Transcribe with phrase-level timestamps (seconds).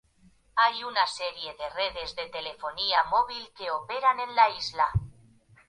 [0.55, 4.87] Hay una serie de redes de telefonía móvil que operan en la isla.